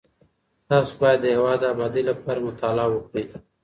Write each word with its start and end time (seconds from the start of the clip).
تاسو 0.69 0.91
بايد 1.01 1.19
د 1.21 1.25
هېواد 1.35 1.57
د 1.61 1.63
ابادۍ 1.73 2.03
لپاره 2.09 2.39
مطالعه 2.47 2.89
وکړئ. 2.91 3.25